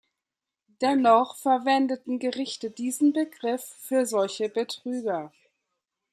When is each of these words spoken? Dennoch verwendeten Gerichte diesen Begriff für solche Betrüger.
Dennoch 0.81 1.35
verwendeten 1.35 2.17
Gerichte 2.17 2.71
diesen 2.71 3.13
Begriff 3.13 3.63
für 3.63 4.07
solche 4.07 4.49
Betrüger. 4.49 5.31